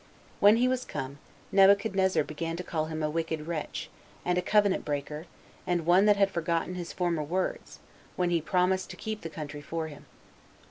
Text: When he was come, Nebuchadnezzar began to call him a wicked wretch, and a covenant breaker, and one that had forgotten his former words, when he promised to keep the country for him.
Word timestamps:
When 0.39 0.55
he 0.57 0.67
was 0.67 0.83
come, 0.83 1.19
Nebuchadnezzar 1.51 2.23
began 2.23 2.55
to 2.57 2.63
call 2.63 2.85
him 2.85 3.03
a 3.03 3.09
wicked 3.11 3.45
wretch, 3.45 3.87
and 4.25 4.35
a 4.35 4.41
covenant 4.41 4.83
breaker, 4.83 5.27
and 5.67 5.85
one 5.85 6.05
that 6.05 6.17
had 6.17 6.31
forgotten 6.31 6.73
his 6.73 6.91
former 6.91 7.21
words, 7.21 7.77
when 8.15 8.31
he 8.31 8.41
promised 8.41 8.89
to 8.89 8.95
keep 8.97 9.21
the 9.21 9.29
country 9.29 9.61
for 9.61 9.89
him. 9.89 10.07